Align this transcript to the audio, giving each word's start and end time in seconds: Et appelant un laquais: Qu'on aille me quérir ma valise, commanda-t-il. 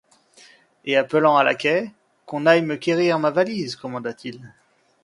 Et 0.83 0.97
appelant 0.97 1.37
un 1.37 1.43
laquais: 1.43 1.91
Qu'on 2.25 2.47
aille 2.47 2.63
me 2.63 2.75
quérir 2.77 3.19
ma 3.19 3.29
valise, 3.29 3.75
commanda-t-il. 3.75 4.51